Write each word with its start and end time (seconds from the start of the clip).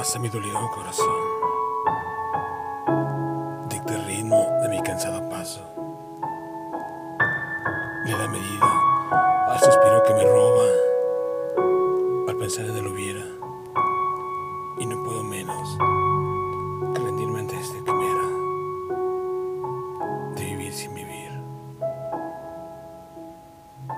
Pasa 0.00 0.18
mi 0.18 0.30
dolido 0.30 0.58
corazón. 0.70 1.06
Dicta 3.68 3.94
el 3.94 4.04
ritmo 4.06 4.46
de 4.62 4.68
mi 4.70 4.82
cansado 4.82 5.28
paso. 5.28 5.60
Le 8.06 8.12
da 8.12 8.26
medida 8.26 8.72
al 9.46 9.60
suspiro 9.60 10.02
que 10.04 10.14
me 10.14 10.24
roba 10.24 10.64
al 12.28 12.36
pensar 12.36 12.64
en 12.64 12.78
el 12.78 12.86
hubiera. 12.86 13.24
Y 14.78 14.86
no 14.86 15.04
puedo 15.04 15.22
menos 15.22 15.76
que 16.94 17.00
rendirme 17.02 17.40
ante 17.40 17.60
este 17.60 17.78
quimera 17.84 18.26
de 20.34 20.44
vivir 20.44 20.72
sin 20.72 20.94
vivir, 20.94 21.30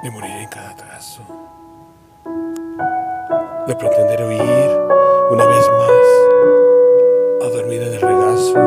de 0.02 0.10
morir 0.10 0.32
en 0.32 0.48
cada 0.48 0.74
trazo, 0.74 1.22
de 3.66 3.76
pretender 3.76 4.22
huir 4.24 4.80
una 5.30 5.46
vez 5.46 5.70
más 5.70 7.46
a 7.46 7.48
dormir 7.48 7.82
en 7.82 7.94
el 7.94 8.00
regazo 8.00 8.58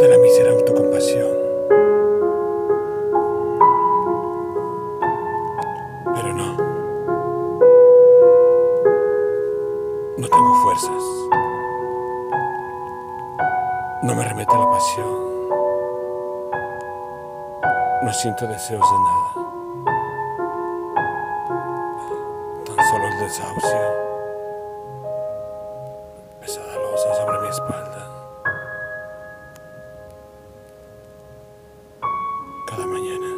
de 0.00 0.08
la 0.08 0.18
mísera 0.18 0.52
autocompasión. 0.52 1.28
Pero 6.14 6.34
no, 6.34 6.56
no 10.18 10.28
tengo 10.28 10.54
fuerzas, 10.62 11.02
no 14.02 14.14
me 14.14 14.24
remete 14.24 14.56
la 14.56 14.70
pasión, 14.70 15.16
no 18.02 18.12
siento 18.12 18.46
deseos 18.46 18.80
de 18.80 18.98
nada, 18.98 19.41
solo 22.92 23.08
el 23.08 23.18
desahucio. 23.20 23.80
Pesada 26.40 26.76
losa 26.76 27.14
sobre 27.14 27.40
mi 27.40 27.48
espalda. 27.48 28.02
Cada 32.66 32.86
mañana. 32.86 33.30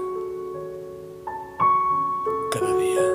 Cada 2.50 2.74
día. 2.74 3.06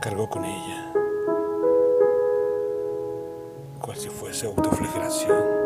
Cargo 0.00 0.30
con 0.30 0.46
ella. 0.46 0.92
Cual 3.82 3.96
si 3.98 4.08
fuese 4.08 4.46
autoflagelación. 4.46 5.59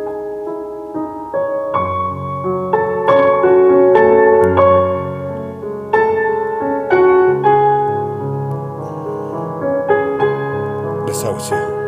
That's 11.15 11.23
it's 11.23 11.48
here. 11.48 11.83